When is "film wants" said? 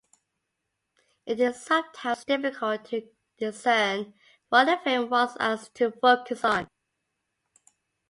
4.83-5.37